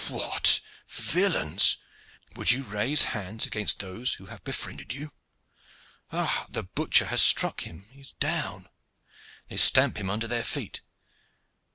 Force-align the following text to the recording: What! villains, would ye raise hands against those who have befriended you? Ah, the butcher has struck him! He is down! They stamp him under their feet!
What! 0.09 0.61
villains, 0.87 1.77
would 2.35 2.49
ye 2.49 2.61
raise 2.61 3.03
hands 3.13 3.45
against 3.45 3.77
those 3.81 4.15
who 4.15 4.25
have 4.25 4.43
befriended 4.43 4.93
you? 4.93 5.11
Ah, 6.11 6.47
the 6.49 6.63
butcher 6.63 7.05
has 7.05 7.21
struck 7.21 7.61
him! 7.67 7.85
He 7.91 8.01
is 8.01 8.13
down! 8.13 8.65
They 9.47 9.57
stamp 9.57 9.97
him 9.99 10.09
under 10.09 10.25
their 10.25 10.43
feet! 10.43 10.81